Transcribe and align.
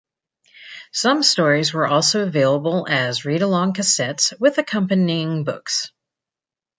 Some 0.93 1.21
stories 1.21 1.73
were 1.75 1.85
also 1.85 2.23
available 2.25 2.87
as 2.89 3.23
read-along 3.23 3.73
cassettes 3.73 4.33
with 4.39 4.57
accompanying 4.57 5.43
books. 5.43 5.91